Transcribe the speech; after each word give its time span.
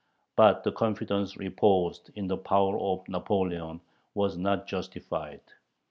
But 0.35 0.63
the 0.63 0.71
confidence 0.71 1.37
reposed 1.37 2.09
in 2.15 2.25
the 2.27 2.35
power 2.35 2.75
of 2.79 3.07
Napoleon 3.07 3.81
was 4.15 4.35
not 4.35 4.65
justified. 4.65 5.41